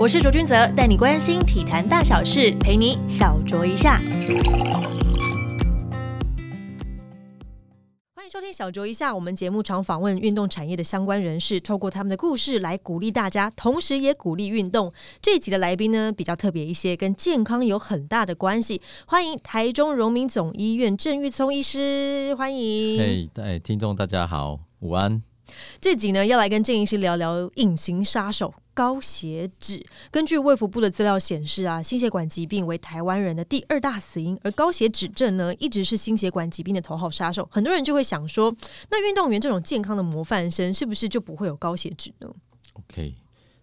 [0.00, 3.98] 我是卓君泽，带你关心体坛大小事，陪你小酌一下。
[8.14, 14.92] 欢迎收听小酌一下，我们节目常访问运动产业的相关人士，透过他们的故事来鼓励大家，同时也鼓励运动。
[15.20, 18.80] 这一集的来宾呢比较特别一些，跟健康有很大的关系。
[19.04, 22.98] 欢迎台中荣民总医院郑玉聪医师，欢迎。
[23.00, 25.20] 嘿，哎，听众大家好，午安。
[25.80, 28.54] 这集呢要来跟郑医师聊聊隐形杀手。
[28.74, 37.48] 高血脂，根据卫福部的资料显示啊，心血管疾病为台湾人的第二大死因，而高血脂症呢，一直是心血管疾病的头号杀手。
[37.50, 38.54] 很多人就会想说，
[38.88, 42.28] 那运动员这种健康的模范生，是不是就不会有高血脂呢
[42.74, 43.12] ？OK，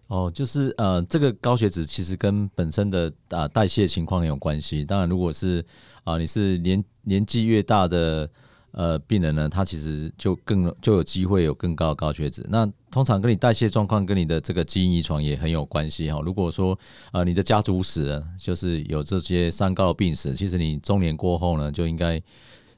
[0.08, 4.84] 哦，就是呃，这个高血脂其实跟本身的啊代谢情况有关系。
[4.84, 5.64] 当然，如果是
[6.04, 8.28] 啊你是年年纪越大的。
[8.76, 12.46] 呃，病人呢，他其实就更就有机会有更高的高血脂。
[12.50, 16.20] 那通常跟你代谢状况跟你的这个基因遗传也很有关系哈。
[16.20, 16.78] 如果说
[17.10, 22.22] 呃你的家族史就是有这些三高的病史，其实你中年过后呢，就应该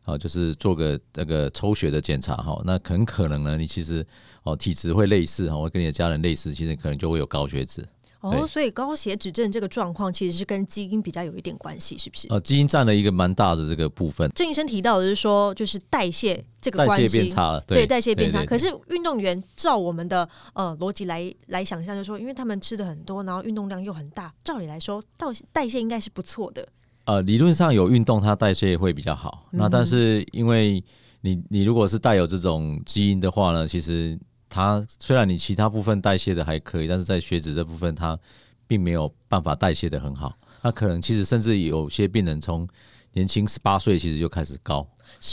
[0.05, 2.62] 啊就是做个这个抽血的检查哈。
[2.64, 4.06] 那很可能呢，你其实
[4.45, 7.84] 哦体质会类似哈，会跟你的家人类似，其实可能就会有高血脂。
[8.31, 12.29] 哦，所以高血脂症这个状况其实是跟基因比较有一点关系，是不是？
[12.29, 14.31] 呃，基因占了一个蛮大的这个部分。
[14.35, 18.45] 郑医生提到的是说，就是代谢这个代谢变差了，对，代谢变差。
[18.45, 26.69] 可是运动员照我们的呃逻辑来来想象，就说因为他们吃的很多，然后运动量又很大，照理来说，代代谢应该是不错的。
[27.05, 29.47] 呃，理论上有运动，它代谢会比较好。
[29.51, 30.83] 那但是因为
[31.23, 34.19] 你你如果是带有这种基因的话呢，其实。
[34.59, 38.19] 它虽然你其他部分代谢的还可以，但是在血脂这部分，它
[38.67, 40.37] 并没有办法代谢的很好。
[40.62, 42.69] 那可能其实甚至有些病人从
[43.12, 44.84] 年轻十八岁其实就开始高，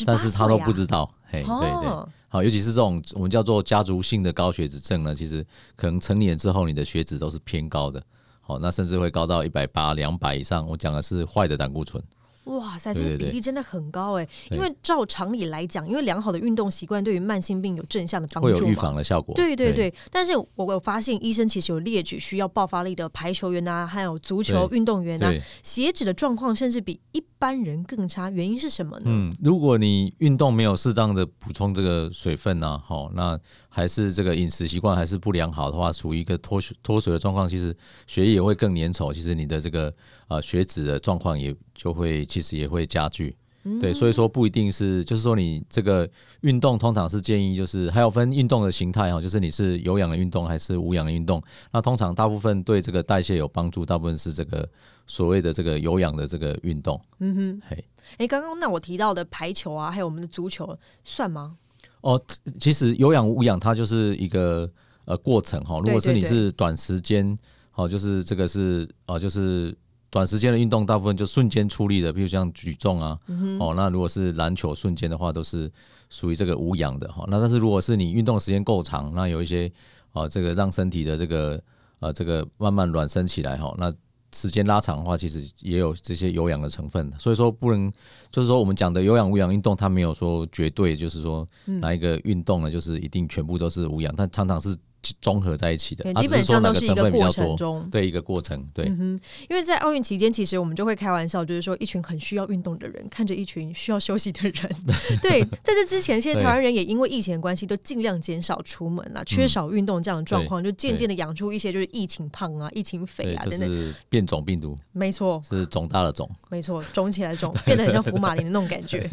[0.06, 1.12] 但是他都不知道。
[1.24, 1.90] 嘿，对对，
[2.28, 5.44] 好，尤其是这种我们叫做家族性的高血脂症呢，其实
[5.76, 8.00] 可能成年之后你的血脂都是偏高的，
[8.42, 10.68] 好，那甚至会高到一百八、两百以上。
[10.68, 12.00] 我讲的是坏的胆固醇。
[12.46, 14.28] 哇塞，这个比例真的很高哎！
[14.52, 19.34] 因为照常理来讲，因为良好的运动习惯对于慢性病有正向的帮助，会有预防的效果。
[19.36, 25.34] 对对对，但是我有发现医生其实有列举需要爆发力的排球员啊，还有足球运动员啊，
[25.64, 28.30] 血脂的状况甚至比一般人更差。
[28.30, 29.06] 原因是什么呢？
[29.08, 33.40] 嗯，如果你运动没有适当的补充这个水分呢，好那。
[33.68, 37.76] 还是这个饮食习惯还是不良好的话，处于一个脱水脱水的状况，其实
[38.08, 39.94] 血液也会更粘稠，其实你的这个
[40.30, 43.36] 呃血脂的状况也就会其实也会加剧。
[43.82, 46.08] 对，所以说不一定是，就是说你这个
[46.42, 51.42] 运动通常是建议就是还有分运动的形态哈，就是你是有氧的运动还是无氧的运动。
[51.72, 54.70] 那通常大部分对这个代谢有帮助，大部分是这个
[55.08, 57.02] 所谓的这个有氧的这个运动。
[57.18, 57.84] 嗯哼，嘿，
[58.18, 61.58] 哎，刚刚那我提到的排球啊，还有我们的足球算吗？
[62.02, 62.22] 哦，
[62.60, 64.70] 其实有氧无氧它就是一个
[65.06, 65.76] 呃过程哈。
[65.84, 67.36] 如果是你是短时间，
[67.72, 69.76] 好，就是这个是哦，就是
[70.10, 73.20] 短时间的运动，大部分就瞬间出力的，比如像举重啊，
[73.60, 75.72] 哦，那如果是篮球瞬间的话，都是
[76.10, 77.26] 属于这个无氧的哈。
[77.28, 79.72] 那但是如果是你运动时间够长，那有一些
[80.14, 81.62] 啊，这个让身体的这个
[82.00, 83.94] 呃这个慢慢暖身起来哈，那。
[84.34, 87.90] 时间拉长的话，其实也有这些有氧的成分，所以说不能
[88.30, 94.76] 就是说我们讲的有氧无氧运动，它没有说绝对就是说哪一个运动呢，就是一定全部都是无氧，但常常是。
[95.20, 98.86] 综合在一起的，基本上都是一个过程中，对一个过程，对。
[98.88, 104.76] 嗯因为在奥运期间，其实我们就会开玩笑，就是说一群很需要运动的人，看着一群需要休息的人。
[105.22, 114.78] 对，在这之前，现在台湾人也因为疫情的关系，都尽量减少出门啊，缺少运动这样的状况，就渐渐的养出一些就是疫情胖啊、疫情肥啊等等变种病毒。
[114.92, 119.10] 没错，是肿大了肿，没错，肿起来肿，变得很像福马林的那种感觉。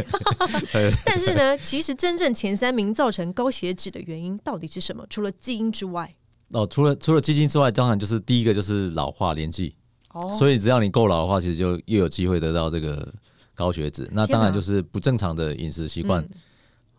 [1.04, 5.04] 但是呢，其实真正前三名造成高血脂的原因到底是什么？
[5.10, 6.14] 除了基因之外。
[6.52, 9.74] 哦，除了除了基金之外，当然就是第一个就是老化年纪，
[10.12, 13.10] 哦，所以只要你够老的话，其实就又有机会得到这个
[13.54, 14.06] 高血脂。
[14.12, 16.22] 那当然就是不正常的饮食习惯，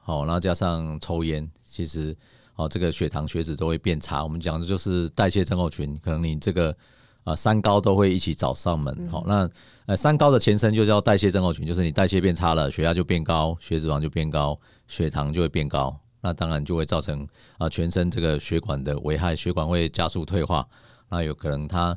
[0.01, 2.17] 好，然后加上抽烟，其实
[2.55, 4.23] 哦，这个血糖血脂都会变差。
[4.23, 6.75] 我们讲的就是代谢症候群，可能你这个
[7.23, 9.07] 啊三高都会一起找上门。
[9.11, 9.47] 好，那
[9.85, 15.95] 呃三高的前身就叫代谢症候群，就是你代谢变差了，血压就变高，血脂肪就变高，血糖就会变高。
[16.23, 17.27] 那当然就会造成
[17.57, 20.65] 啊全身这个血管的危害，血管会加速退化，
[21.09, 21.93] 那有可能它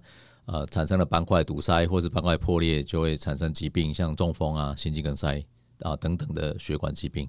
[0.46, 5.40] 呃产生了斑块堵塞或是斑块破裂，就会产生疾病，像中风啊、心肌梗塞
[5.78, 7.28] 啊等等的血管疾病。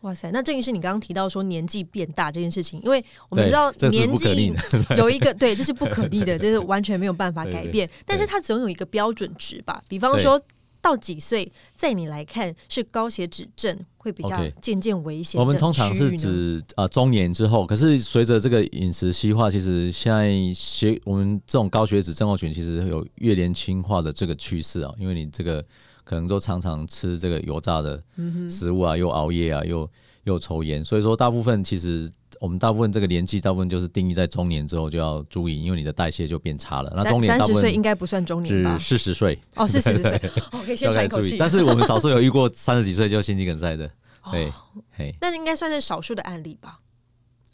[0.00, 4.52] 哇塞，那郑医师，你刚刚提到说年纪变大这件事情，因为我们知道年纪
[4.98, 9.80] 有一个对，这是不可逆的， 这是完全没有办法改变，但是它总有一个标准值吧？
[9.88, 10.42] 比方说。
[10.82, 15.40] 到几岁，在你来看是高血脂症会比较渐渐危险？
[15.40, 25.64] 我们通常是指呃中年之后，可是随着这个饮食西化，其实现在血我们这种高血脂症候群其实有越年轻化的这个趋势啊，因为你这个
[26.04, 28.02] 可能都常常吃这个油炸的
[28.50, 29.88] 食物啊，又熬夜啊，又
[30.24, 32.10] 又抽烟，所以说大部分其实。
[32.42, 36.92] 我们大部分这个年纪，大部分就是定义在中年之后就要注意，因为你的代谢就变差了。
[36.96, 38.76] 那中年三十岁应该不算中年吧？
[38.76, 40.20] 四十岁哦，是四十岁。
[40.66, 41.36] 可以先喘一口气。
[41.38, 43.88] 但是我们少数有遇过三十几岁就心肌梗塞的，
[44.32, 44.52] 对，
[44.90, 46.80] 嘿，那应该算是少数的案例吧？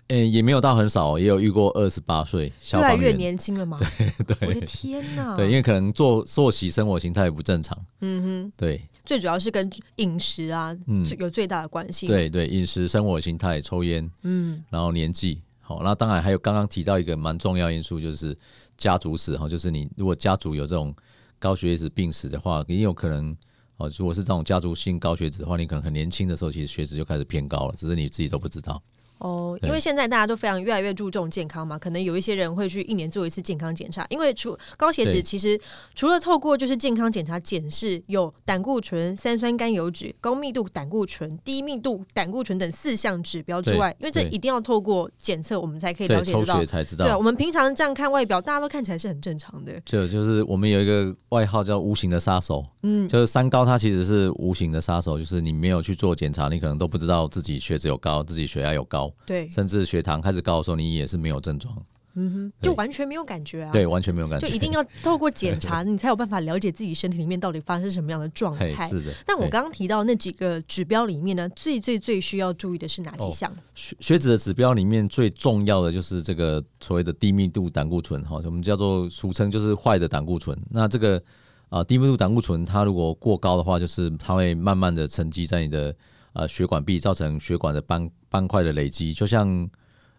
[0.08, 3.78] 嗯，也没有到很少，也有遇过二十八岁，越来越年轻了嘛？
[3.98, 5.36] 对对，我的天哪！
[5.36, 7.78] 对，因为可能做作息生活形态不正常。
[8.00, 12.06] 嗯哼，对，最主要是跟饮食啊，嗯，有最大的关系。
[12.06, 15.42] 对对，饮食、生活形态、抽烟，嗯，然后年纪。
[15.60, 18.34] 好，那当然还有刚刚提到一个蛮重要因素，就是
[18.78, 20.94] 家族史哈，就是你如果家族有这种
[21.38, 23.36] 高血脂病史的话，也有可能
[23.76, 28.82] 哦，如果是这种家族性高血脂的话，你可能很年轻的时候其实血脂就开始偏高了，只是你自己都不知道。
[29.18, 34.06] 哦，因为现在大家都非常越来越注重健康嘛，可能有一些人会去一年做一次健康检查。
[34.10, 35.58] 因为除高血脂，其实
[35.94, 46.64] 除了透过就是健康检查检视有胆固醇、三酸甘油脂、高密度胆固醇、低密度胆固醇等四项指标之外，因为这一定要透过检测，我们才可以了解到。
[46.64, 47.06] 才知道。
[47.06, 49.80] 对，我们平常这样看外表，大家都看起来是很正常的。
[49.84, 59.88] 就就是我们有一个外号叫“无形的杀手”，嗯，就是三高，它其实是无形的杀手，就是你没有去做检查，你可能都不知道自己血脂有高，自己血压有高，对，甚至。
[59.88, 61.74] 血糖开始高的时候，你也是没有症状，
[62.14, 68.86] 嗯哼，就完全没有感觉啊，对，完全没有感觉，就一定要透过检查，你才有办法了解自己身体里面到底发生什么样的状态。
[68.90, 73.50] 是的，但我刚刚提到那几个指标里面呢，最最最需要注意的是哪几项？
[73.74, 80.54] 血血脂的指标里面最重要的就是这个所谓的低密度胆固醇，哈，我们叫做俗称就是坏的胆固醇。
[80.68, 81.22] 那这个
[81.70, 85.94] 啊低密度胆固醇，它如果过高的话，就是它会慢慢的沉积在你的
[86.32, 89.68] 呃血管壁，造成血管的斑斑块的累积，就像。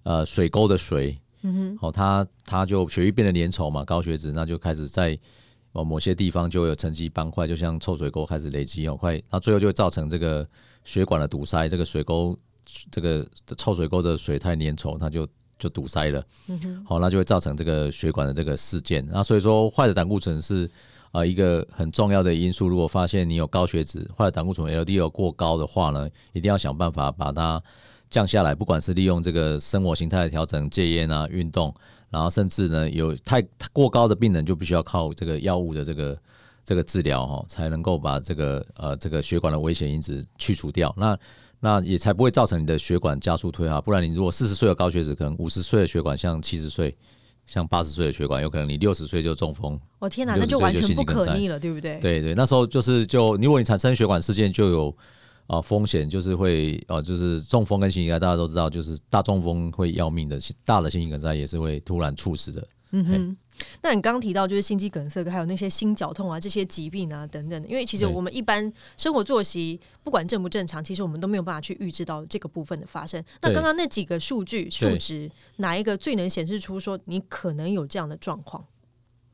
[0.04, 5.20] 呃，水沟的水，嗯哼，好，它它就血液变得粘稠嘛，高血脂，那就开始在
[5.74, 10.48] 哦某些地方就有沉积斑块，就像臭水沟开始累积哦，快，那最后就会造成这个
[10.86, 12.36] 血管的堵塞，这个水沟
[12.90, 13.28] 这个
[13.58, 15.28] 臭水沟的水太粘稠，它就
[15.60, 20.68] 就堵塞了，嗯哼，好，那就会造成这个血管的这个事件，那所以说坏的胆固醇是
[21.12, 27.62] 啊一个很重要的因素，如果发现你有高血脂，或者胆固醇 LDL 过高的话呢，一定要想办法把它。
[28.12, 31.72] 降下来，不管是利用这个生活形态调整、戒烟啊、运动，
[32.10, 33.40] 然后甚至呢有太
[33.72, 36.20] 过高的病人，就必须要靠这个药物的这个
[36.64, 40.92] 这个治疗哈，才能够把这个呃这个血管的危险因子去除掉。
[40.98, 41.16] 那
[41.60, 43.80] 那也才不会造成你的血管加速退化。
[43.80, 46.98] 不然你如果四十岁的高血脂，可能五十岁的血管像七十岁、
[47.50, 49.80] 像八十岁的血管，有可能你六十岁就中风。
[49.98, 52.00] 我天哪，那就完全不可逆了，对不对？
[52.00, 54.96] 对对，那时候就是就如果你产生血管事件，就有。
[55.48, 62.68] 啊，风险就是会啊，就是中风跟心肌梗塞，大家都知道，就是大中风会要命的，大的心肌梗塞也是会突然猝死的。
[62.92, 63.38] 嗯哼，
[63.82, 73.24] 那你刚刚提到就是心肌梗塞，还有那些心绞痛啊，这些疾病啊等等，因为其实我们一般生活作息不管正不正常，其实我们都没有办法去预知到这个部分的发生。
[73.42, 78.64] 那刚刚那几个数据数值，哪一个最能显示出说你可能有这样的状况？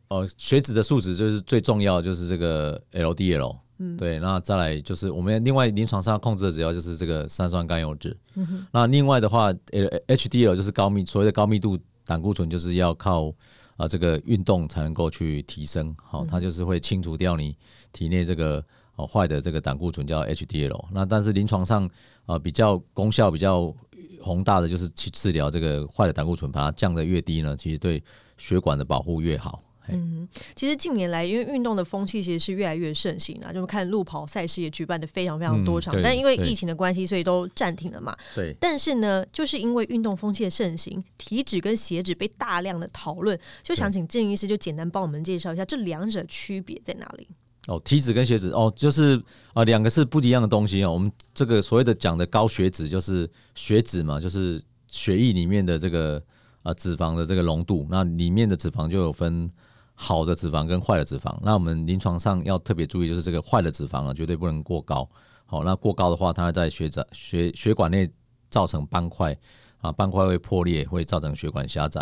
[0.10, 3.57] 哦，血脂的数值就是最重要，就是这个 LDL。
[3.77, 8.16] 嗯，对，那再来就是我们另外临床上控制的指标就是这个三酸甘油脂。
[8.36, 13.33] 嗯哼，那另外的话，HDL 就是高密所谓的高密度胆固醇，就是要靠
[13.75, 15.95] 啊这个运动才能够去提升。
[16.01, 17.55] 好，它就是会清除掉你
[17.91, 18.63] 体内这个
[18.96, 20.86] 哦坏的这个胆固醇叫 HDL。
[20.91, 21.89] 那但是临床上
[22.25, 23.74] 啊比较功效比较
[24.22, 28.01] 宏大的就是去治疗这个坏的胆固醇，把它降得越低呢，其实对
[28.38, 29.62] 血管的保护越好。
[29.89, 38.15] 嗯，其实近年来，因为运动的风气其实是越来越盛行了，就是看路跑赛事也举办的非常非常多场，但因为疫情的关系，所以都暂停了嘛。
[38.34, 38.56] 对。
[38.60, 47.27] 但是呢，就是因为运动风气的盛行，体脂跟血脂被大量的讨论，就想请郑医师就简单帮我们介绍一下这两者区别在哪里。
[47.68, 49.22] 哦，体脂跟血脂哦，就是
[49.54, 50.94] 啊，两个是不一样的东西哦。
[50.94, 56.22] 我们这个所谓的讲的高血脂，就是血脂嘛，就是血液里面的这个
[56.63, 59.50] 啊脂肪的这个浓度，那里面的脂肪就有分。
[59.98, 65.10] 好的脂肪跟坏的脂肪，那我们临床上要特别注意，就是这个坏的脂肪啊，绝对不能过高。
[65.46, 68.10] 好，那过高的话，它在血在血血管内
[68.50, 69.36] 造成斑块
[69.80, 72.02] 啊，斑块会破裂，会造成血管狭窄，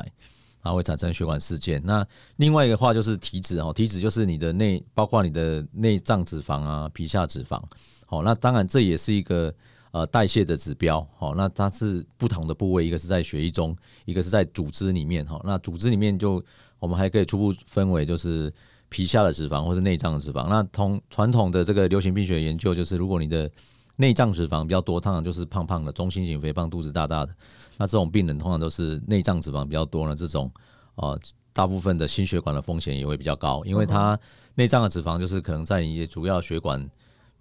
[0.63, 1.79] 然后会产生血管事件。
[1.85, 2.03] 那
[2.37, 7.61] 另外一个话就是体脂哦，体脂就是你的内，包括你的内脏脂肪啊、皮下脂肪。
[8.07, 9.53] 好，那当然这也是一个
[9.91, 11.07] 呃代谢的指标。
[11.15, 15.23] 好，那它是不同的部位，一个是在血液中，一个是在组织里面。
[15.25, 16.43] 哈，那组织里面就。
[16.83, 18.51] 我们还可以初步分为，就是
[18.89, 20.49] 皮下的脂肪或是内脏的脂肪。
[20.49, 23.49] 那同传统的这个流行病学研究就是，如果你的
[23.95, 27.33] 内脏脂肪比较多，通常就是胖胖的中心型肥胖，肚子大大的。
[27.77, 30.51] 那这种病人通常都是内脏脂肪比较多呢，这种
[30.95, 31.17] 啊，
[31.53, 34.19] 大部分的心血管的风险也会比较高，因为它
[34.55, 36.85] 内脏的脂肪就是可能在你主要血管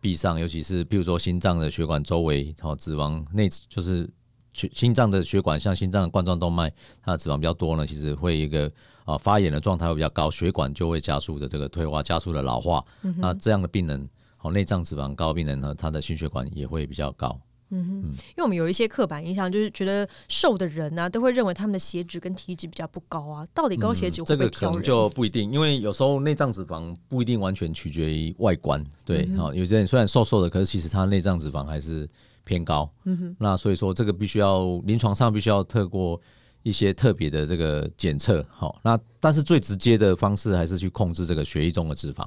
[0.00, 4.08] 壁上，尤其是譬如说心脏的血管周围，然后脂肪内就是
[4.52, 8.70] 血心脏的血管，像心脏的冠状动脉，它的脂肪比较多呢，其实会一个
[9.04, 12.84] 啊发炎的状态会比较高，血管就会加速的这个退化，加速的老化。
[13.18, 14.08] 那这样的病人，
[14.40, 17.40] 哦，内脏脂肪高病人呢，他的心血管也会比较高。
[17.74, 23.48] 嗯哼，因为我们有一些刻板印象，就是觉得瘦的人呢，都会认为他们的血脂跟体脂比较不高啊。
[23.54, 28.84] 到底高血脂这个可能就不一定，因为有时候内脏脂肪不一定完全取决于外观。
[29.06, 32.06] 对，好，有些人虽然瘦瘦的，可是其实他内脏脂肪还是
[32.44, 32.90] 偏高。
[33.04, 36.20] 嗯哼，那所以说这个必须要临床上必须要透过。
[36.64, 42.24] 一些特别的这个检测，好，那但是最直接的方式还是去控制这个血液中的脂肪，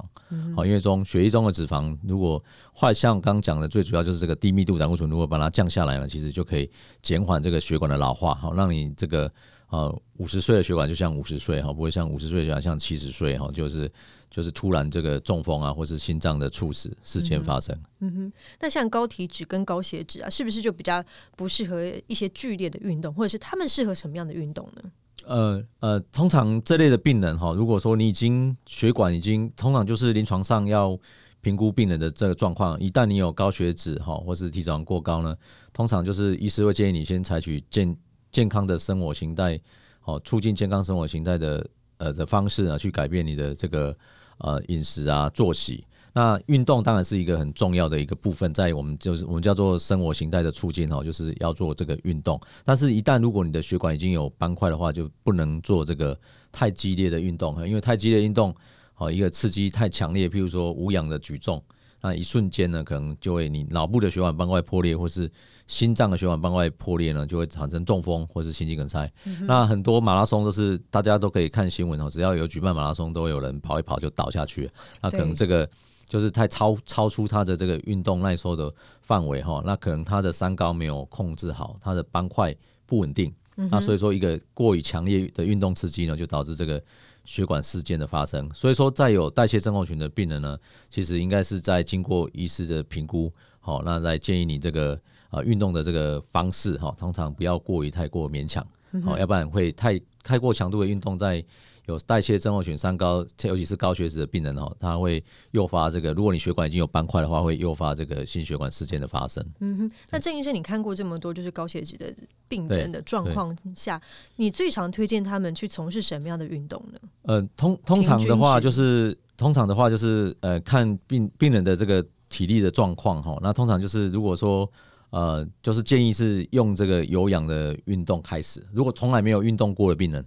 [0.54, 2.44] 好，因为中血液中的脂肪如果
[2.78, 6.70] 坏，像刚刚讲的，最主要就是这个低密度胆固醇，如果把它降下来了，其实就可以
[7.00, 9.32] 减缓这个血管的老化，好，让你这个。
[9.76, 13.90] 呃，五十岁的血管就像五十岁哈，不会像五十岁血管像七十岁哈，就是
[14.30, 17.78] 就是突然这个中风啊，或是心脏的猝死事件发生。
[18.00, 21.04] 嗯哼，那像高体脂跟高血脂啊，是不是就比较
[21.36, 24.82] 不适合一些剧烈的运动，或者是他们适合什么样的运动呢？
[25.26, 30.98] 呃呃，通常这类的病人哈，如果说你已经血管已经，通常就是临床上要
[31.42, 35.36] 评估病人的这个状况，一旦你有高血脂哈，或是体脂过高呢，
[35.74, 37.94] 通常就是医师会建议你先采取健。
[38.36, 39.58] 健康的生活形态，
[40.04, 41.66] 哦，促进健康生活形态的
[41.96, 43.96] 呃的方式呢，去改变你的这个
[44.36, 45.82] 呃饮食啊作息。
[46.12, 52.38] 那运动当然是一个很重要的一个部分，在我们就是我们叫做生活形态的促进哦，就是要做这个运动。
[52.62, 56.18] 但是，一旦如果你的血管已经有斑块的话，就不能做这个
[56.52, 58.54] 太激烈的运动，因为太激烈运动，
[58.96, 61.62] 哦，一个刺激太强烈，譬如说无氧的举重。
[62.00, 65.30] 那一瞬间呢，可能就会你脑部的血管斑块破裂，或是
[65.66, 69.10] 心脏的血管斑块破裂呢，就会产生中风或是心肌梗塞。
[69.42, 74.70] 那很多马拉松都是大家都可以看新闻哦，只要有举办马拉松，都有人跑一跑就倒下去。
[75.00, 75.68] 那可能这个
[76.06, 78.72] 就是太超超出他的这个运动耐受的
[79.02, 83.34] 范围哈，那可能他的三高没有控制好，他的斑块不稳定。
[83.70, 86.80] 那所以说一个过于强烈的运动刺激呢，就导致这个。
[87.26, 90.56] 血管事件的发生，所以说在有代谢症候群的病人呢，
[90.88, 93.30] 其实应该是在经过医师的评估，
[93.60, 98.66] 好，那来建议你这个啊运动的这个方式哈，通常不要过于太过勉强，
[99.04, 101.44] 好，要不然会太太过强度的运动在。
[101.86, 106.12] 有代谢症候群、三高，尤其是高血脂的病人哦，他会诱发这个。
[106.12, 109.44] 如果你血管已经有斑块的话，会诱发这个心血管事件的发生。
[109.60, 112.12] 嗯哼，那郑医生，你看过这么多就是高血脂的
[112.48, 114.00] 病人的状况下，
[114.34, 116.98] 你最常推荐他们去从事什么样的运动呢？
[117.22, 123.38] 呃，通通常的话就是通常的话就是呃，看病病人的这个体力的状况哈。
[123.40, 124.68] 那通常就是如果说
[125.10, 128.60] 呃，就是建议是用这个有氧的运动开始。
[128.72, 130.26] 如果从来没有运动过的病人。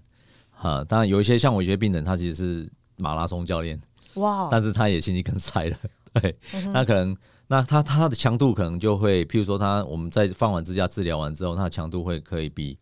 [0.61, 3.79] 啊，当然有一些像我一些病人，他其实是马拉松教练，
[4.15, 5.77] 哇，但是他也心肌梗塞了，
[6.13, 6.35] 对，
[6.73, 7.15] 那可能
[7.47, 12.77] 那他他的强度可能就会，譬如说他我们在放完支架治疗完之后，他的强度会可以比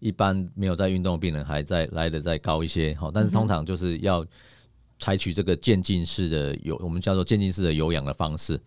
[0.00, 4.24] 一般没有在运动的病人还在来的再高一些，好，但是通常就是要
[4.98, 8.60] 采取这个渐进式的有我们叫做渐进式的有氧的方式。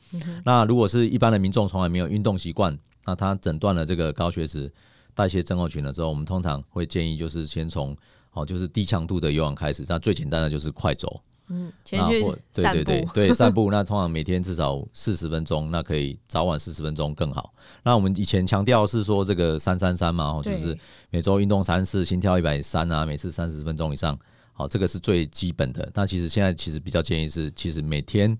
[0.43, 4.71] 那如果是一般的民众从来没有运动习惯，那他诊断了这个高血脂、
[5.13, 7.95] 代谢症候群了之后，我们通常会建议就是先从
[8.37, 12.21] 哦，就是低强度的有氧开始，那最简单的就是快走，嗯，前去
[12.53, 13.69] 对对对对散步。
[13.71, 17.53] 那通常每天至少四十分钟，那可以早晚四十分钟更好。
[17.83, 20.77] 那我们以前强调是说这个三三三嘛，就是
[21.09, 24.17] 每周运动三次，心跳一百三啊，每次三十分钟以上，
[24.53, 25.89] 好，这个是最基本的。
[25.93, 28.37] 那其实现在其实比较建议是，其实每天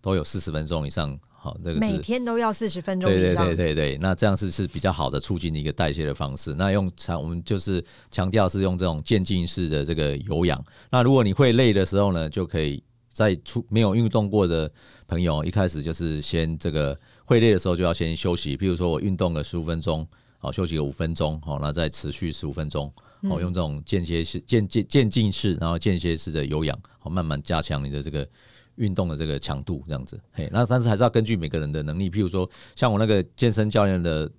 [0.00, 1.18] 都有四十分钟以上。
[1.46, 3.08] 好，这个每天都要四十分钟。
[3.08, 6.52] 对对对对对，那这样是是比较好的促进的一个代谢的方式。
[6.56, 10.60] 那用强，我们就是强调是用这种渐进式的这个有氧。
[10.90, 14.68] 那如果你会累的时候呢，就可以在出没有运动过的
[15.06, 18.56] 朋友，一开始就是先这个会累的时候就要先休息。
[18.56, 20.04] 譬如说我运动了十五分钟，
[20.38, 22.92] 好休息个五分钟，好那再持续十五分钟，
[23.28, 28.28] 好用这种间歇式、渐渐渐进式，然后间歇式的有氧，好慢慢加强你的这个。
[28.76, 34.30] 运动的这个强度这样子，嘿，那但是还是要根据每个人的能力，譬如说像我那个健身教练的，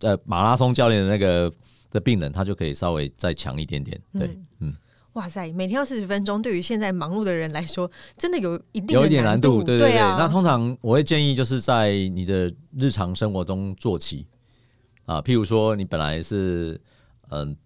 [0.00, 1.52] 呃，马拉松教练的那个
[1.90, 4.74] 的病人，他就可以稍微再强一点点，对，嗯，
[5.14, 9.98] 哇塞，每天要四十分钟，对于现在忙碌的人来说，真的有一定有一点难度，对对对。
[9.98, 14.26] 那通常我会建议就是在你的日常生活中做起，
[15.04, 16.80] 啊，譬如说你本来是
[17.30, 17.56] 嗯。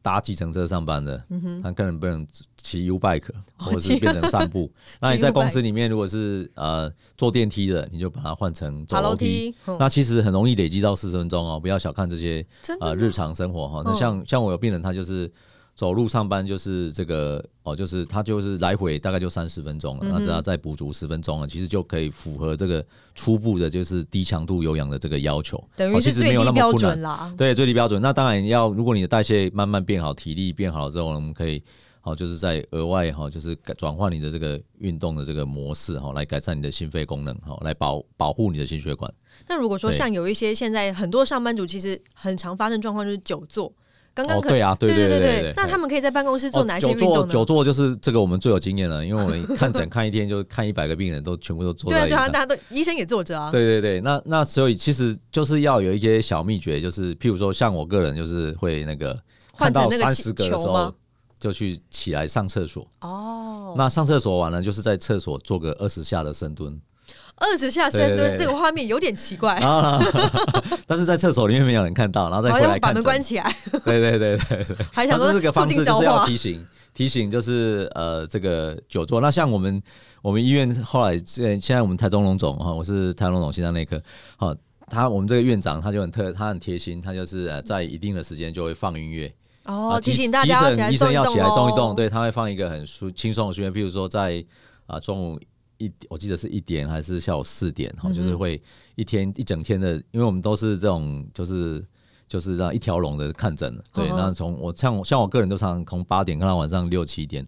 [0.00, 1.60] 搭计程车上班的，嗯哼。
[1.60, 2.26] 他可能不能
[2.60, 4.70] 骑 U bike，或者是变成散步。
[5.00, 9.54] 那你在公司里面，如果是呃坐电梯的，你就把它换成走楼楼梯。
[9.78, 12.44] 那其实很容易累积到四十分钟哦，不要小看这些
[12.80, 13.82] 呃日常生活哈。
[13.84, 15.30] 那嗯像像我有病人，他就是
[15.74, 22.84] 走路上班，就是这个哦，就是他就是来回大概就三十分钟了，嗯那只要再补足十分钟了，其实就可以符合这个
[23.14, 25.62] 初步的就是低强度有氧的这个要求。
[25.76, 27.34] 等于是哦其实没有最低标那么困难准啦。
[27.36, 28.02] 对，最低标准。
[28.02, 31.62] 那当然要，如果你的代谢慢慢变好，体力变好了之后呢，我们可以
[32.08, 39.12] 好、就是在额外哈、就是改转换你的这个运动的这个模式哈、来改善你的心肺功能哈、来保保护你的心血管。
[39.46, 43.72] 那如果说像有一些现在很多上班族，其实很常发生状况就是久坐。
[44.14, 47.32] 刚刚对啊，对对对对那他们可以在办公室做哦哪些运动呢？
[47.32, 52.32] 久坐就是这个我们最有经验了，因为我们看诊看一天就看一百个病人，都全部都坐对啊对啊，在椅上。
[52.32, 53.48] 大家都医生也坐着啊。
[53.52, 59.16] 对对对，那那所以其实就是要有一些小秘诀，就是譬如说像我个人就是会那个
[59.56, 60.92] 看到换成那个气三十个的时候
[61.38, 62.86] 就去起来上厕所。
[63.00, 66.80] 哦，那上厕所完了，就是在厕所做个二十下的深蹲
[67.36, 70.00] 二十下深蹲，这个画面有点奇怪， 啊，
[70.86, 73.20] 但是在厕所里面没有人看到，然后再好回来把门关。
[73.20, 76.26] 起来，对对对对对， 还想说那这个方式就是要。
[76.26, 79.20] 提醒提醒，就是呃这个久坐。
[79.20, 79.80] 那像我们
[80.20, 84.02] 我们医院后来现现在我们台中龙总哈，我是台中龙总心脏内科，
[84.36, 84.52] 好，
[84.88, 89.32] 他我们这个院长他就很特，他很贴心，他就是呃在一定的时间就会放音乐。
[89.68, 91.94] 哦，啊，提醒大家医生要起来动一动，哦。
[91.94, 94.44] 对，他会放一个很舒轻松的训练，譬如说在
[94.86, 95.40] 啊、中午
[95.76, 98.60] 一，我记得是一点还是下午四点，哈、就是会
[98.96, 101.84] 一天一整天的，因为我们都是这种就是。
[102.30, 107.42] 就是让一条龙的看诊，对，那从我像我像我个人都常常从八点看到晚上六七点，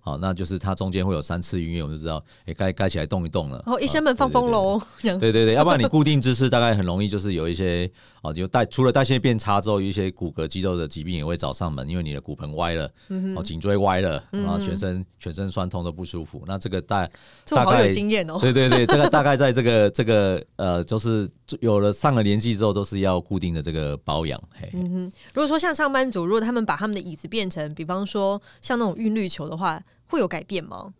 [0.00, 3.62] 好，那就是它中间会有三次音乐，我们就知道，哎、该该起来动一动了。
[3.64, 4.50] 然后医生啊们放风。
[4.50, 7.88] 喽，对对对，要不然你固定姿势大概很容易就是有一些
[8.22, 16.42] 哦，就代除了代谢变差之后，有一些骨骼肌肉的疾病也会找上门，因为你的骨盆歪了，嗯哦，颈椎歪了，然后全身全身酸痛都不舒服。
[16.46, 17.08] 那这个大
[17.50, 18.38] 大概有经验哦。
[18.42, 21.28] 对对对，这个大概在这个这个呃，就是
[21.60, 24.40] 有了上了年纪之后，都是要固定的这个保养。
[24.52, 30.92] 嘿，如果说像上班族，如果他们把他们的椅子变成，比方说像那种韵律球的话，会有改变吗？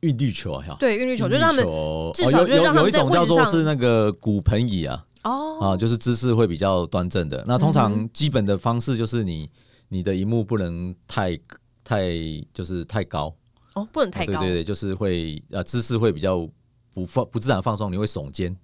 [0.00, 1.64] 韵律球啊，对，韵律球就是他们
[2.12, 7.44] 至少哦有有就是让他们在有一种叫位置上做是那个骨盆椅啊，哦，啊，就是姿势会比较端正的。
[7.46, 9.48] 那通常基本的方式就是你
[9.88, 11.38] 你的荧幕不能太
[11.84, 12.10] 太
[12.52, 13.34] 就是太高，
[13.74, 16.48] 哦，不能太高，对对对，就是会呃姿势会比较
[16.92, 18.56] 不放不自然放松，你会耸肩。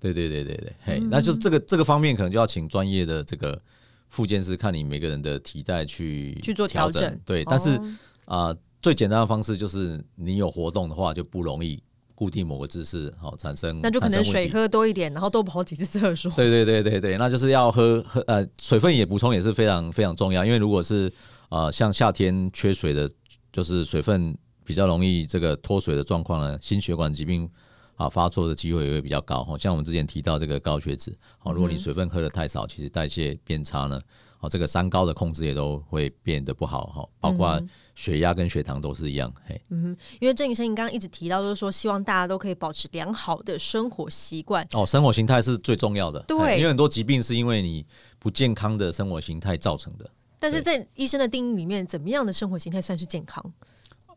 [0.00, 1.08] 对对对对对，嘿，嗯。
[1.10, 3.60] 那就是这个这个方面可能就要请专业的这个
[4.08, 7.20] 附件师看你每个人的体态去去做调调整。
[7.24, 7.88] 对，但是哦。
[8.26, 11.82] 啊、最简单的方式就是你有活动的话，就不容易
[12.14, 16.30] 固定某个姿势，好、产生那就可能水喝多一点，然后多跑几次厕所。
[16.32, 21.12] 对对对对对，那就是要喝喝呃水分也补充也是非常非常重要，因为如果是
[21.48, 23.10] 呃像夏天缺水的，
[23.52, 27.48] 就是水分比较容易这个脱水的状况呢，心血管疾病
[27.96, 29.46] 啊发作的机会也会比较高。
[29.48, 34.00] 哦，像我们之前提到这个高血脂，哦，如果你水分喝的太少，其实代谢变差呢，
[34.38, 37.60] 好，这个三高的控制也都会变得不好哈，包括
[37.94, 39.60] 血压跟血糖都是一样，嘿。
[39.70, 44.66] 嗯哼因为郑医生，你刚刚一直提到，就是说希望大家都可以保持良好的生活习惯。
[44.72, 47.84] 哦，生活形态是最重要的，对嘿因为很多疾病是因为你
[48.18, 50.10] 不健康的生活形态造成的。
[50.40, 53.42] 但是在医生的定义里面，怎么样的生活形态算是健康？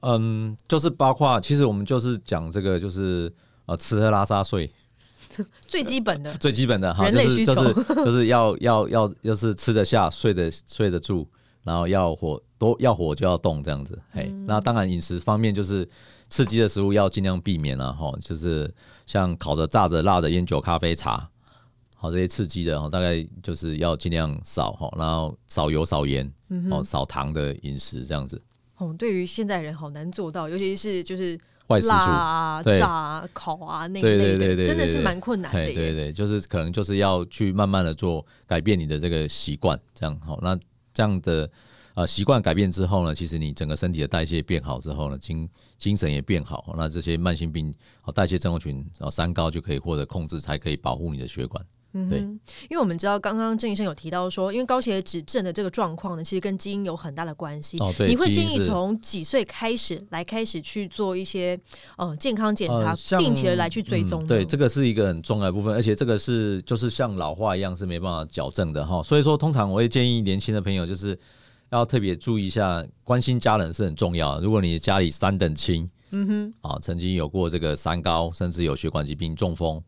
[0.01, 3.33] 嗯，就是包括，其实我们就是讲这个，就是
[3.65, 4.69] 呃，吃喝拉撒睡
[5.67, 11.27] 最基本的， 最基本的哈，人就是就是就是要要要就是吃得下、睡得睡得住，
[11.63, 14.01] 然后要活多要火就要动这样子。
[14.11, 15.87] 嘿，嗯那当然饮食方面就是
[16.29, 18.73] 刺激的食物要尽量避免啊，哈，就是
[19.05, 21.29] 像烤的、炸的、辣的、烟酒、咖啡、茶。
[21.99, 28.39] 好，这些刺激的哈，大概就是要尽量少哈，然后少油少盐，嗯哦，少糖的饮食这样子，
[28.77, 31.35] 哦，对于现在人好难做到，尤其是就是
[31.67, 35.91] 辣炸啊、烤啊那一对类的，对对对，真的是对蛮困难的嘿对。
[35.91, 40.37] 对，就是可能就是要去慢慢的做改变你的这个习惯，这样好。
[40.43, 40.55] 那
[40.93, 41.49] 这样的
[41.97, 51.65] 呃习惯改变之后呢，其实你整个身体的代谢变好之后呢，精精神也变好，那这些慢性病哦代谢症候群哦三高就可以获得控制，才可以保护你的血管。
[52.09, 57.79] 对因为我们知道，刚刚郑医生有提到说，因为高血脂症的这个状况呢，其实跟基因有很大的关系。
[57.79, 61.59] 哦对你会建议从几岁开始来开始去做一些
[61.97, 69.01] 呃健康检查，呃定期的来去追踪、嗯对，这个是一个很重要的部分，而且这个是就是像老化一样是没办法矫正的哈。
[69.01, 71.17] 所以说，通常我会建议年轻的朋友就是
[71.69, 74.39] 要特别注意一下，关心家人是很重要。
[74.39, 79.83] 如果你家里三等亲，嗯哼，啊，曾经有过这个三高，甚至有血管疾病、中风，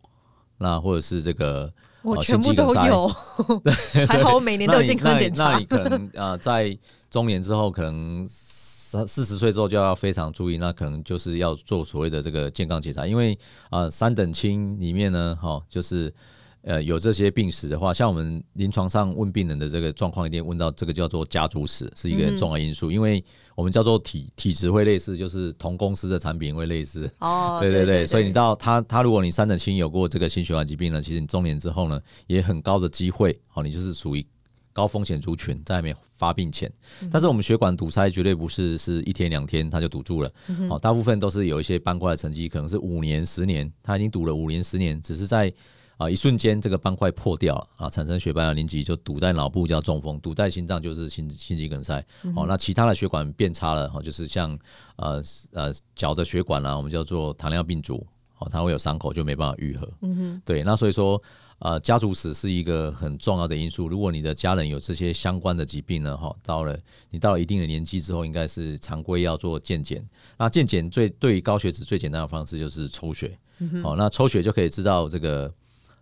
[0.57, 3.07] 那或者是这个我哦全部都有，
[4.07, 5.65] 还好我每年都有健康检查那你。
[5.65, 6.77] 可能呃，在
[7.09, 13.33] 中年之后，可能三四十岁之后就要非常注意，那可能就是要做所谓的这个健康检查，因为
[13.69, 16.13] 啊、呃三等亲里面呢，哈、就是。
[16.61, 23.23] 呃，有这些病史的话，像我们临床上问病人的这个状况，一定问到这个叫做家族史，是一个很重要因素，因为
[23.55, 27.99] 我们叫做体体质会类似，就是同公司的产品会类似，哦， 对对对。
[27.99, 34.25] 对，所以你到他他如果你三等亲有过这个心血管疾病呢，其实你中年之后呢，也很高的机会，哦，你就是属于
[34.73, 36.69] 高风险族群，在还没发病前。
[37.09, 40.31] 但是我们血管堵塞绝对不是是一天两天它就堵住了，
[40.69, 45.51] 哦，大部分都是有一些斑块的沉积，可能是五年、十年，它已经堵了五年、十年，只是在
[45.99, 52.03] 啊一瞬间这个斑块破掉了啊，产生血斑的凝集，就堵在脑部叫中风，堵在心脏就是心心肌梗塞。
[52.35, 54.57] 哦，那其他的血管变差了，哦，就是像
[54.95, 58.03] 呃呃脚的血管啊，我们叫做糖尿病足，
[58.39, 59.87] 哦，它会有伤口就没办法愈合。
[60.01, 61.21] 嗯哼，对，那所以说。
[61.61, 63.89] 呃，家族史是一个很重要的因素。
[63.89, 70.01] 如果你的家人有这些相关的疾病呢，哈，到了你到了一定的年纪之后，应该是常规要做健检。
[70.37, 73.37] 那健检最对于高血脂最简单的方式就是抽血，
[73.83, 75.53] 好、那抽血就可以知道这个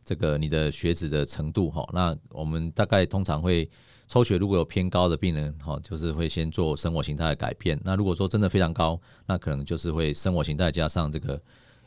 [0.07, 1.85] 这个你的血脂的程度哈。
[1.91, 3.69] 那我们大概通常会
[4.07, 7.77] 抽血，如果有偏高的病人哈，就是会先做生活形态的改变。
[7.83, 11.37] 那如果说真的非常高，那可能就是会生活形态加上这个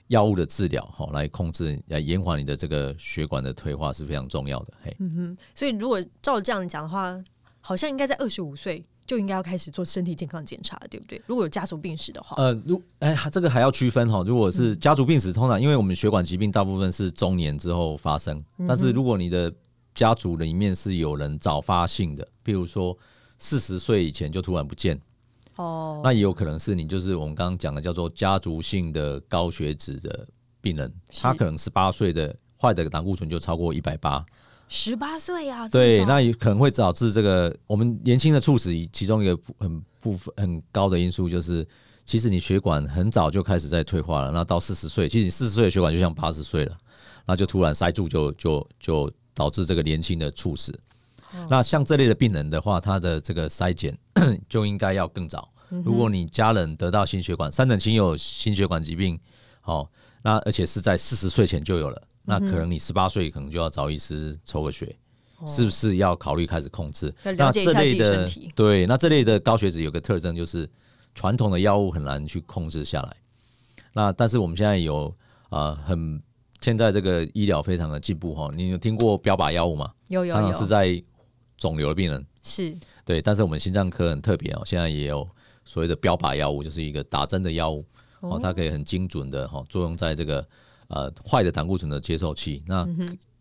[0.08, 4.74] 药物的治疗哈，来控制来延缓你的这个血管的退化是非常重要的。
[4.82, 7.18] 嘿，嗯哼所以如果照这样讲的话，
[7.62, 11.20] 好像应该在二十五岁就应该要开始做身体健康检查，对不对？
[11.26, 14.22] 如果有家族病史的话，呃，如哎，这个还要区分哈。
[14.24, 19.52] 如果是家族病史，通常因为我们血管疾病大部分是中年之后发生，但是如果你的
[19.94, 22.96] 家族里面是有人早发性的，比如说
[23.40, 24.96] 四十岁以前就突然不见，
[25.56, 30.24] 哦，那也有可能是你就是我们刚刚讲的叫做家族性的高血脂的
[30.60, 30.88] 病人，
[31.20, 34.24] 他可能十八岁的坏的胆固醇就超过一百八，
[34.72, 41.66] 十八岁啊，对，那也可能会导致这个我们年轻的猝死，其中一个很部分很高的因素就是，
[42.06, 46.78] 其实你血管很早就开始在退化了，那到四十岁，其实你四十岁的血管就像八十岁了，
[47.26, 50.78] 那就突然塞住就，就就导致这个年轻的猝死。
[51.48, 53.98] 那像这类的病人的话，他的这个筛检
[54.48, 55.48] 就应该要更早。
[55.84, 59.18] 如果你家人得到心血管三等亲有心血管疾病，
[59.62, 59.88] 哦，
[60.22, 64.96] 那而且是在四十岁前就有了，那可能你十八岁可能就要找医师抽个血，
[65.46, 67.14] 是不是要考虑开始控制？
[67.24, 70.68] 那这类的对，那这类的高血脂有个特征就是
[71.14, 73.16] 传统的药物很难去控制下来。
[73.92, 75.06] 那但是我们现在有
[75.48, 76.22] 啊、呃很
[76.60, 79.90] 现在这个医疗非常的进步哈，你有听过标靶药物吗？
[80.08, 81.02] 有有常常是，在
[81.56, 85.26] 肿瘤的病人，是对，但是我们心脏科很特别哦，现在也有
[85.64, 87.82] 所谓的标靶药物，就是一个打针的药物
[88.20, 90.46] 哦，它可以很精准的哈作用在这个
[90.90, 92.62] 呃坏的胆固醇的接受器。
[92.66, 92.86] 那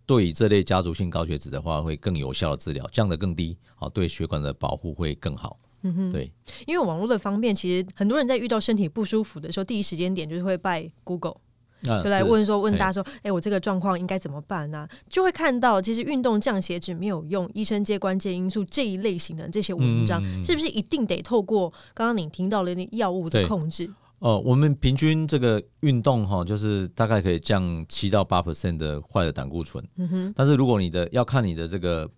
[0.06, 5.60] 对于这类家族性高血脂的话，会更有效的治疗，降得更低，哦，对血管的保护会更好。
[5.82, 6.32] 嗯哼对，
[6.66, 11.36] 因为网络的方便，其实很多人在遇到身体不舒服的时候，第一时间点就是会拜 Google。
[11.82, 23.90] 那就来问说问大家说，哎、我这个状况应该怎么办呢、就会看到，其实运动降血脂没有用，医生接关键因素这一类型的这些文章，嗯是不是一定得透过刚刚你听到的那药物的控制？
[24.20, 29.82] 哦，我们平均这个运动哈，就是大概可以降七到八 percent 的坏的胆固醇。
[29.96, 30.34] 嗯哼。
[30.36, 32.10] 但是如果你的要看你的这个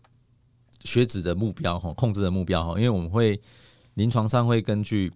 [0.83, 3.39] 血脂的目标哈，控制的目标哈，因为我们会
[3.93, 5.11] 临床上会根据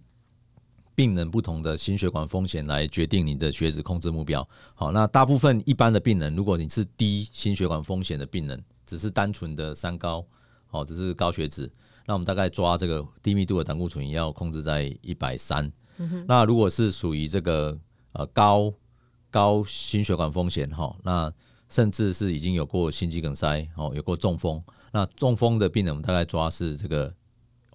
[0.94, 4.48] 病人不同的心血管风险来决定你的血脂控制目标。
[4.74, 10.24] 好，那大部分一般的病人，如果你是低心血管风险的病人，只是单纯的三高，
[10.70, 11.68] 哦，只是高血脂，
[12.06, 15.68] 那我们大概抓这个低密度的胆固醇也要控制在一百三。
[16.26, 17.78] 那如果是属于这个
[18.12, 18.72] 呃高
[19.30, 21.32] 高心血管风险哈，那
[21.68, 27.12] 甚至是已经有过心肌梗塞哦，有过中风，那中风的病人我们大概抓是这个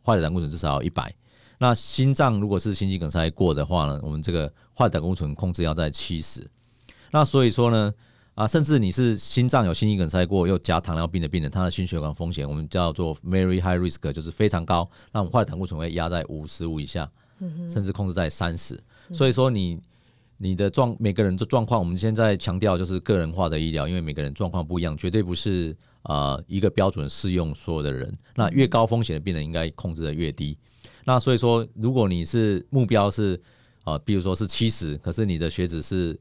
[0.05, 1.13] 坏的胆固醇至少要一百。
[1.57, 6.49] 那心脏如果是心肌梗塞过的话呢，我们这个坏胆固醇控制要在七十。
[7.11, 7.93] 那所以说呢，
[8.33, 14.89] 啊，甚至你是心脏有心肌梗塞过又加糖尿病的病人，他的心血管风险我们叫做 very high risk，就是非常高。
[15.11, 17.07] 那我们坏胆固醇会压在五十五以下，
[17.69, 18.79] 甚至控制在三十。
[19.11, 19.79] 所以说你
[20.37, 28.11] 你的状每个人的状况，我们现在强调就是个人化的医疗，因为每个人状况不一样，绝对不是呃一个标准适用所有的人。
[28.35, 30.57] 那越高风险的病人应该控制的越低。
[31.05, 33.35] 那所以说，如果你是目标是
[33.83, 36.17] 啊、呃，比如说是七十，可是你的血脂是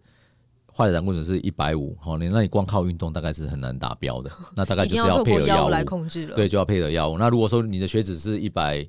[0.74, 4.30] 坏的胆固醇是一百五，好，你那你光靠运动大概是很难达标的。
[4.56, 6.34] 那大概就是透过药物配合药物来控制了。
[6.34, 7.18] 对，就要配合药物。
[7.18, 8.86] 那如果说你的血脂是一百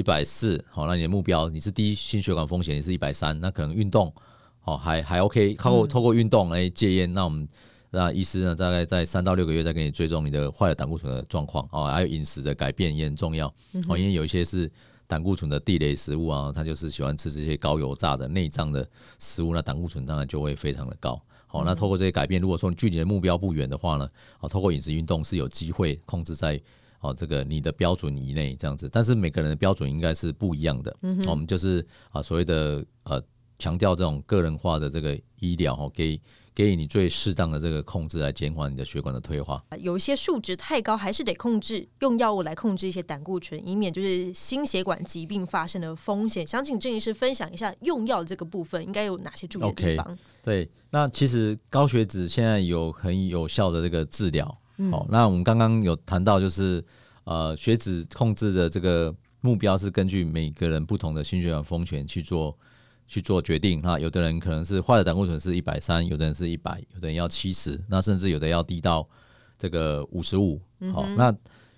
[0.00, 4.10] 一百四，好，那你的目标你是低心血管风险，你是一百三，那可能运动，
[4.60, 7.46] 好还还 OK，透过透过运动来戒烟，那我们
[7.90, 13.46] 那医师呢大概在三到六个月再给你追踪你的坏的胆固醇的状况哦，还有饮食的改变也很重要
[13.88, 14.72] 哦，因为有一些是
[15.06, 21.20] 胆固醇的地雷食物啊，他就是喜欢吃这些高油炸的内脏的食物，那胆固醇当然就会非常的高。
[21.46, 24.08] 好，那透过这些改变，如果说距离的目标不远的话呢，
[24.38, 26.58] 啊，透过饮食运动是有机会控制在
[27.00, 28.88] 哦这个你的标准以内这样子。
[28.90, 30.96] 但是每个人的标准应该是不一样的。
[31.02, 33.22] 嗯我们就是啊所谓的呃
[33.58, 36.18] 强调这种个人化的这个医疗哈，给
[36.54, 39.62] 给予你最适当的这个控制，来减缓你的血管的退化。
[39.78, 46.46] 有一些数值太高，还是得控制，用药物来控制一些胆固醇，以免就是心血管疾病发生的风险。
[46.46, 50.18] 想请郑医师分享一下用药这个部分应该有哪些注意的地方？
[50.42, 54.59] 对，那其实高血脂现在有很有效的这个治疗。
[54.90, 56.84] 好，那我们刚刚有谈到，就是
[57.24, 62.56] 呃血脂控制的这个目标是根据每个人不同的心血管风险去做
[63.08, 63.98] 去做决定哈。
[63.98, 69.08] 有的人可能是坏的胆固醇是一百三，有的人是一百，有的人要七十，那甚至有的要低到
[69.58, 70.60] 这个五十五。
[70.92, 71.34] 好，那。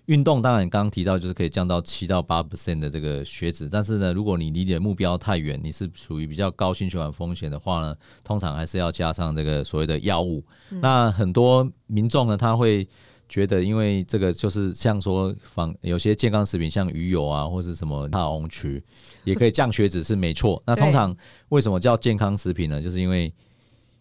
[0.06, 10.44] 运动当然刚刚提到就是可以降到七到八 percent 的这个血脂，但是呢，如果你离你的目标太远，你是属于比较高心血管风险的话呢，通常还是要加上这个所谓的药物。
[10.68, 12.86] 那很多民众呢，他会
[13.28, 18.82] 觉得，因为这个就是像说仿有些健康食品，像鱼油啊，或是什么大红曲，
[19.24, 20.60] 也可以降血脂，是没错。
[20.66, 21.16] 那通常
[21.50, 22.82] 为什么叫健康食品呢？
[22.82, 23.32] 就是因为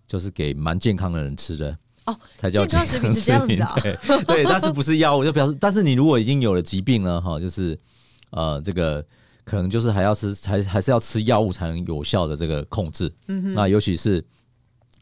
[0.07, 1.77] 就是给蛮健康的人吃的。
[2.05, 2.17] 哦，
[2.49, 3.75] 健康食品是这样子啊，
[4.25, 7.77] 对，但是不是药物就表示，但是你如果已经有了疾病了哈，就是
[8.31, 9.05] 呃，这个
[9.43, 13.11] 可能就是还要吃，还还是要吃药物才能有效的这个控制。
[13.27, 14.23] 嗯哼，那尤其是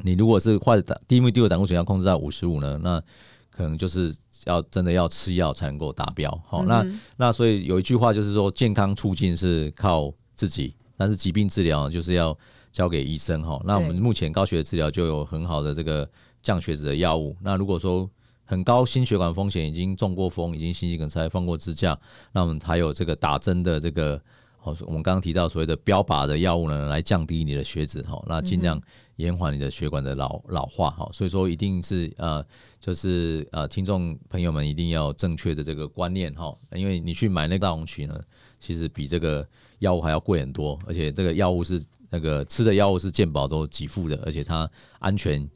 [0.03, 3.01] 你如果是坏的胆，低密度的胆固醇要控制在五十五呢，那
[3.49, 4.13] 可能就是
[4.45, 6.29] 要真的要吃药才能够达标。
[6.45, 6.85] 好，那
[7.15, 12.37] 那所以有一句话就是说，健康促进是靠自己，但是疾病治疗就是要
[12.73, 13.61] 交给医生哈。
[13.63, 16.05] 那我们目前高血治疗就有很好的这个。
[16.49, 18.09] 降血脂的药物，那如果说
[18.43, 21.95] 很高心血管风险，已经中过风，已经心肌梗塞放过支架，
[22.31, 24.19] 那我们还有这个打针的这个，
[24.63, 28.81] 哦，我们刚刚提到所谓的标靶的药物呢，来降低你的血脂哈，那尽量
[29.17, 32.43] 延缓你的血管的老老化哈，所以说一定是呃，
[32.79, 38.19] 就是呃，听众朋友们一定要正确的这个观念哈，因为你去买那个大红曲呢，
[38.59, 45.47] 其实比这个药物还要贵很多，而且这个药物是那个吃的药物是健保都给付的，而且它安全。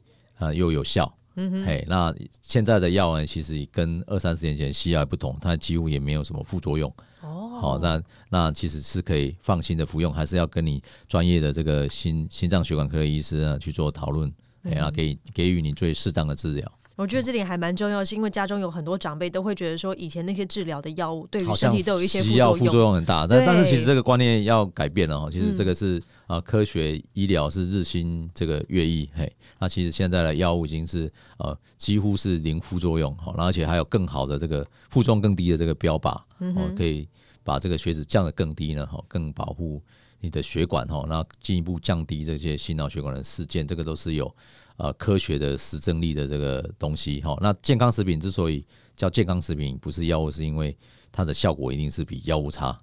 [0.44, 6.92] 啊，又有效，嗯哼，嘿，那现在的药呢，其实跟二三十年前西药不同，它几乎也没有什么副作用。
[7.22, 14.30] 哦，好，那那其实是可以放心的服用，还是要跟你专业的这个心心脏血管科的医师啊去做讨论，
[14.62, 16.72] 然后给给予你最适当的治疗。
[16.96, 23.26] 我觉得这点还蛮重要，是因为家中有很多长辈都会觉得说，以前那些治疗的药物对于身体都有一些副作用，副作用很大。
[23.26, 25.28] 但但是其实这个观念要改变了哦。
[25.30, 29.10] 其实这个是啊，科学医疗是日新这个月异。
[29.12, 37.08] 嘿，那其实现在的药物已经是呃几乎是零副作用，好，而且还有更好的这个负重更低的这个标靶，哦，可以
[37.42, 39.82] 把这个血脂降得更低呢，哈，更保护
[40.20, 44.32] 你的血管哈，那进一步降低这些心脑血管的事件，这个都是有。
[44.76, 48.64] 呃，科学的实证力的这个东西，哈，那健康食品之所以
[48.96, 50.76] 叫健康食品，不是药物，是因为
[51.12, 52.76] 它的效果一定是比药物差。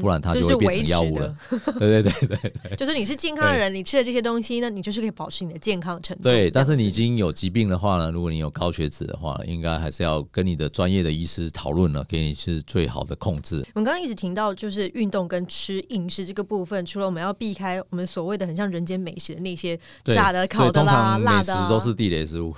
[0.00, 1.34] 不然它就会变成药物了。
[1.78, 6.24] 对对对对对，就是你是健康的人，你吃的这些东西呢，你就是可以保持你的健康程度。
[6.24, 13.64] 对，但是你已经有疾病的话呢，如果你有高血脂的话，应该还是要跟你的专业的医师讨论了，给你是最好的控制。
[13.74, 22.54] 我们刚刚一直提到就是运动跟吃饮食这个部分，除了我们要避开我们所谓的很像人间美食的那些炸的、烤的啦、辣的，都是地雷食物，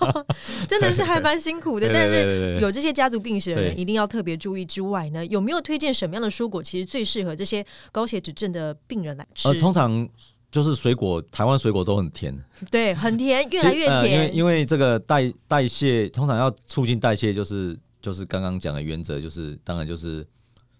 [0.68, 1.90] 真的是还蛮辛苦的。
[1.92, 6.43] 但是有这些家族病史的人一定要特别注意之外呢，有没有推荐什么样的书？
[6.44, 9.48] 蔬果其实最适合这些高血脂症的病人来吃。
[9.48, 10.06] 呃，通常
[10.50, 12.36] 就是水果，台湾水果都很甜，
[12.70, 14.12] 对，很甜，越来越甜。
[14.12, 20.26] 因为因为这个代代谢，通常要促进代谢，就是就是刚刚讲的原则，就是当然就是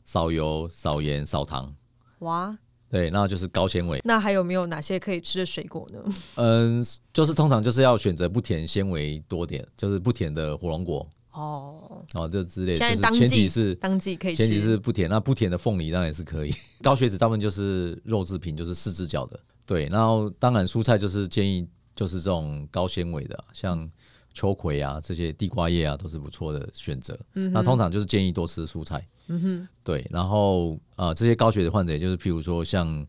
[0.04, 1.74] 少油、少盐、少糖。
[2.20, 2.56] 哇，
[2.90, 4.00] 对，那就是高纤维。
[4.04, 6.04] 那还有没有哪些可以吃的水果呢？
[6.36, 11.06] 嗯，就是通常就是要选择不甜、纤维多点，就是不甜的火龙果。
[11.34, 15.10] 哦哦，这之类，就是前提是当季可以，前提是不甜。
[15.10, 16.54] 那不甜的凤梨当然也是可以。
[16.80, 19.38] 高血脂大部分就是肉制品，就是四只脚的。
[19.66, 21.66] 对，然后当然蔬菜就是建议
[21.96, 23.90] 就是这种高纤维的，像
[24.32, 27.18] 秋葵啊这些地瓜叶啊都是不错的选择。
[27.34, 29.04] 嗯，那通常就是建议多吃蔬菜。
[29.26, 33.04] 嗯哼，对，然后呃这些高血脂患者就是譬如说像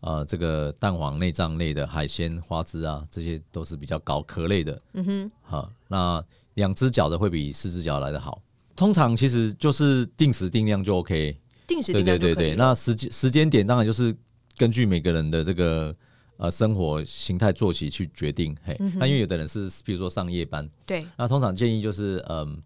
[0.00, 4.82] 呃这个蛋黄内脏类的海鲜花枝啊，这些都是比较高壳类的。
[4.94, 6.24] 嗯哼，好，那。
[6.58, 8.42] 两只脚的会比四只脚来的好，
[8.76, 11.40] 通常其实就是定时定量就 OK。
[11.66, 14.14] 定时定量对对对对，那时间时间点当然就是
[14.56, 15.94] 根据每个人的这个
[16.36, 18.54] 呃生活形态作息去决定。
[18.62, 22.62] 嘿，那因为有的人是比如说上夜班，对，那通常建议就是嗯。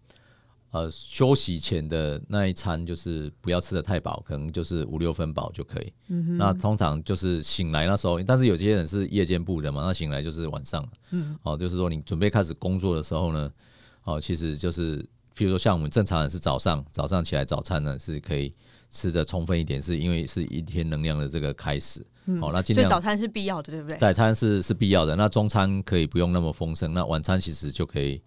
[0.73, 5.93] 呃，休息前的那一餐就是不要吃的太饱，可能就是五六分饱就可以。
[6.07, 10.83] 嗯那通常就是醒来那时候，但是有些人是夜间部的嘛，那醒来就是晚上。
[11.11, 11.37] 嗯。
[11.43, 13.51] 哦，就是说你准备开始工作的时候呢，
[14.03, 14.99] 哦，其实就是，
[15.35, 18.53] 譬如说像我们正常人是早上，早上起来早餐呢是可以
[18.89, 22.05] 吃的充分一点，是因为是一天能量的这个开始。
[22.25, 22.41] 嗯。
[22.41, 22.83] 哦，那今天。
[22.83, 23.97] 所以早餐是必要的，对不对？
[23.97, 28.21] 早餐是是必要的，那中餐可以不用那么丰盛，那晚餐其实就可以。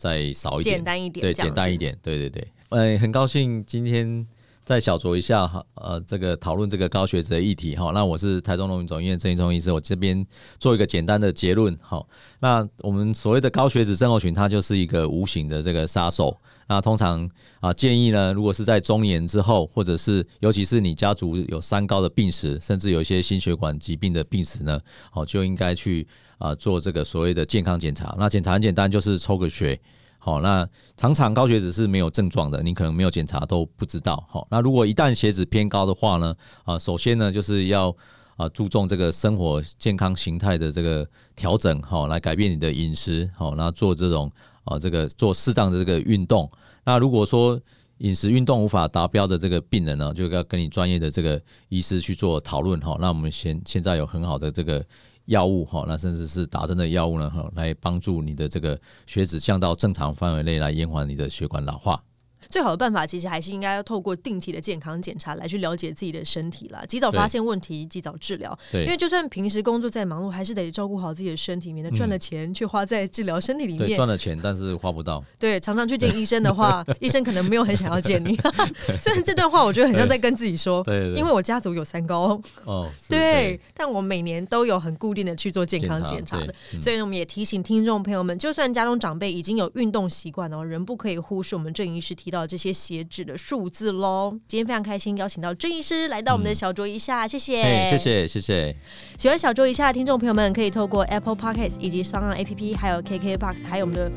[0.00, 2.48] 再少一点，简单一点，对，简单一点，对对对。
[2.70, 4.26] 哎，很高兴今天
[4.64, 7.90] 再小酌一下哈，呃，这个讨论这个高血脂的议题哈。
[7.92, 10.24] 那我是台中农民总医院郑义忠医师，我这边
[10.58, 12.04] 做一个简单的结论哈。
[12.38, 16.36] 那我们所谓的高血脂症候群，它就是一个无形的这个杀手。
[16.68, 26.06] 那通常啊，建议呢，如果是在中年之后，或者是尤其是你家族有三高的病史，甚至有一些心血管疾病的病史呢，好，就应该去。
[26.40, 29.78] 啊，做这个所谓的健康检查，那检查很简单，就是抽个血。
[30.22, 34.22] 好，那常常高血脂是没有症状的，你可能没有检查都不知道。
[34.28, 37.96] 好，那如果一旦血脂偏高的话呢，啊，首先呢就是要
[38.36, 44.30] 啊注重这个生活健康形态的这个调整，好，来改变你的饮食，好，那做这种
[44.64, 46.50] 啊这个做适当的这个运动。
[46.84, 47.58] 那如果说
[47.98, 52.78] 饮食运动无法达标的这个病人呢，就要跟你专业的这个医师去做讨论。
[52.82, 54.84] 好，那我们现现在有很好的这个。
[55.30, 62.02] 药物哈，那甚至是打针的药物呢，哈，来帮助你的这个血脂降到正常范围内，来延缓你的血管老化。
[62.50, 68.58] 最好的办法其实还是应该要透过定期的健康检查来去了解自己的身体啦，及早发现问题，及早治疗。
[68.72, 73.96] 对，因为就算平时工作再忙碌，还是得照顾好自己的身体，免得赚了钱却花在治疗身体里面。
[73.96, 75.24] 赚了钱，但是花不到。
[75.38, 78.36] 对，常常去见医生的话， 医生可能没有很想要见你。
[79.00, 82.40] 虽然这段话我觉得很像在跟自己说，对，因为我家族有三高。
[82.64, 93.20] 哦， 对，但我每年都有很固定的去做健康检查的，所以我们也提醒听众朋友们，就算家中长辈已经有运动习惯哦，仍不可以忽视我们郑医师提到的这些血脂。
[93.20, 94.34] 的数字喽！
[94.46, 97.54] 今天非常开心，邀请到郑医师来到我们的小桌一下，谢谢，
[97.90, 98.74] 谢谢，谢谢。
[99.18, 104.10] 喜欢小桌一下的听众朋友们，可以透过 Apple Podcast 以及双岸 A P P，还有 KK Box，还有我们的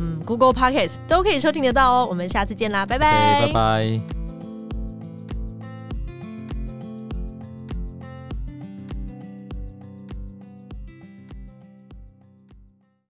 [0.00, 2.06] 嗯 Google Podcast 都可以收听得到哦。
[2.08, 4.25] 我们下次见啦，拜拜，拜拜。